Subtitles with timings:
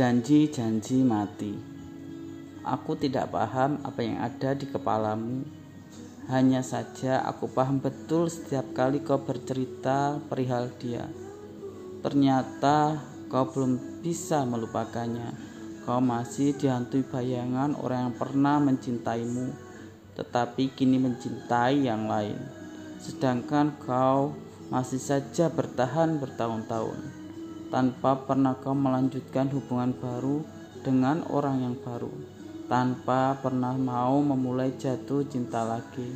[0.00, 1.52] Janji-janji mati.
[2.64, 5.44] Aku tidak paham apa yang ada di kepalamu.
[6.24, 11.04] Hanya saja aku paham betul setiap kali kau bercerita perihal dia.
[12.00, 12.96] Ternyata
[13.28, 15.36] kau belum bisa melupakannya.
[15.84, 19.52] Kau masih dihantui bayangan orang yang pernah mencintaimu,
[20.16, 22.40] tetapi kini mencintai yang lain.
[23.04, 24.32] Sedangkan kau
[24.72, 27.20] masih saja bertahan bertahun-tahun
[27.70, 30.42] tanpa pernah kau melanjutkan hubungan baru
[30.82, 32.10] dengan orang yang baru,
[32.66, 36.10] tanpa pernah mau memulai jatuh cinta lagi.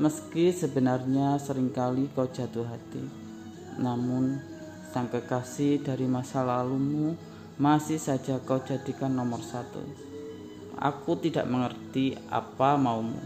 [0.00, 3.04] Meski sebenarnya sering kali kau jatuh hati,
[3.76, 4.40] namun
[4.88, 7.20] sang kekasih dari masa lalumu
[7.60, 9.84] masih saja kau jadikan nomor satu.
[10.80, 13.20] Aku tidak mengerti apa maumu,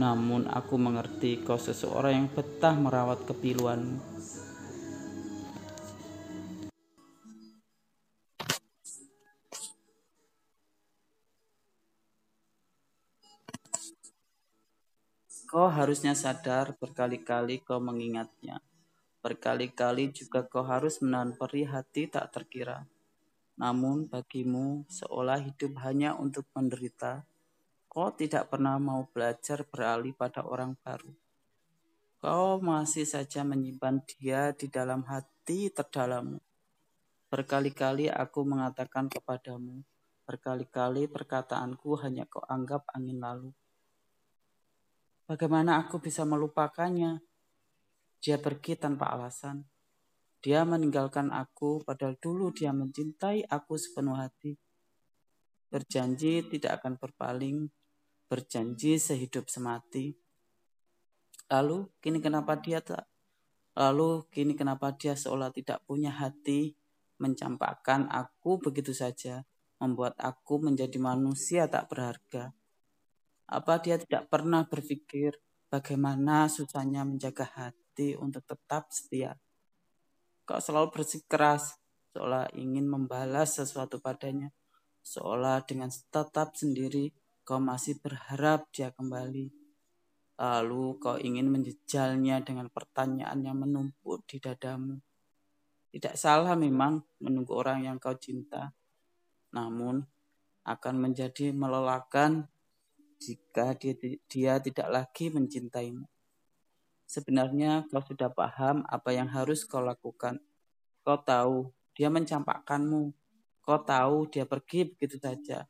[0.00, 4.00] namun aku mengerti kau seseorang yang betah merawat kepiluanmu
[15.50, 18.62] Kau harusnya sadar berkali-kali kau mengingatnya.
[19.18, 22.86] Berkali-kali juga kau harus menahan perih hati tak terkira.
[23.58, 27.26] Namun bagimu seolah hidup hanya untuk menderita.
[27.90, 31.10] Kau tidak pernah mau belajar beralih pada orang baru.
[32.22, 36.38] Kau masih saja menyimpan dia di dalam hati terdalammu.
[37.26, 39.82] Berkali-kali aku mengatakan kepadamu,
[40.30, 43.50] berkali-kali perkataanku hanya kau anggap angin lalu.
[45.30, 47.22] Bagaimana aku bisa melupakannya?
[48.18, 49.62] Dia pergi tanpa alasan.
[50.42, 54.58] Dia meninggalkan aku padahal dulu dia mencintai aku sepenuh hati.
[55.70, 57.70] Berjanji tidak akan berpaling,
[58.26, 60.18] berjanji sehidup semati.
[61.46, 63.06] Lalu kini kenapa dia tak
[63.78, 66.74] Lalu kini kenapa dia seolah tidak punya hati
[67.22, 69.46] mencampakkan aku begitu saja,
[69.78, 72.50] membuat aku menjadi manusia tak berharga.
[73.50, 75.34] Apa dia tidak pernah berpikir
[75.66, 79.34] bagaimana susahnya menjaga hati untuk tetap setia?
[80.46, 81.74] Kau selalu bersikeras,
[82.14, 84.54] seolah ingin membalas sesuatu padanya,
[85.02, 87.10] seolah dengan tetap sendiri
[87.42, 89.50] kau masih berharap dia kembali.
[90.38, 95.02] Lalu kau ingin menjejalnya dengan pertanyaan yang menumpuk di dadamu.
[95.90, 98.70] Tidak salah memang menunggu orang yang kau cinta,
[99.50, 100.06] namun
[100.62, 102.46] akan menjadi melelahkan
[103.20, 103.92] jika dia,
[104.26, 106.08] dia tidak lagi mencintaimu.
[107.04, 110.40] Sebenarnya kau sudah paham apa yang harus kau lakukan.
[111.04, 113.12] Kau tahu dia mencampakkanmu.
[113.60, 115.68] Kau tahu dia pergi begitu saja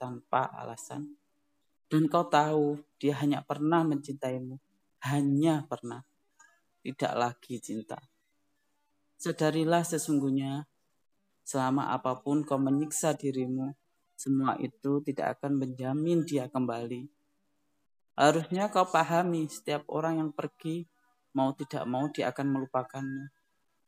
[0.00, 1.12] tanpa alasan.
[1.92, 4.56] Dan kau tahu dia hanya pernah mencintaimu.
[5.04, 6.00] Hanya pernah.
[6.80, 8.00] Tidak lagi cinta.
[9.20, 10.64] Sadarilah sesungguhnya
[11.46, 13.70] selama apa pun kau menyiksa dirimu,
[14.16, 17.04] semua itu tidak akan menjamin dia kembali.
[18.16, 20.88] Harusnya kau pahami setiap orang yang pergi,
[21.36, 23.24] mau tidak mau dia akan melupakanmu.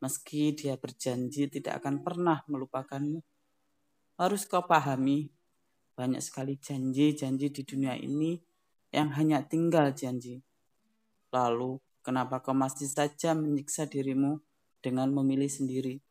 [0.04, 3.24] Meski dia berjanji tidak akan pernah melupakanmu.
[4.20, 5.32] Harus kau pahami,
[5.96, 8.36] banyak sekali janji-janji di dunia ini
[8.92, 10.44] yang hanya tinggal janji.
[11.32, 14.44] Lalu, kenapa kau masih saja menyiksa dirimu
[14.84, 16.04] dengan memilih sendiri?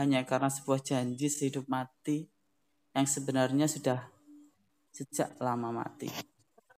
[0.00, 2.37] Hanya karena sebuah janji sehidup mati
[2.98, 4.02] yang sebenarnya sudah
[4.90, 6.10] sejak lama mati.